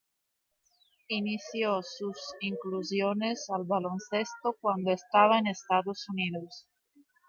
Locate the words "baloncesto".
3.65-4.57